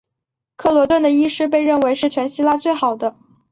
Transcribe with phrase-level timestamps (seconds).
[0.55, 3.15] 克罗顿的医师被认为是全希腊最好的。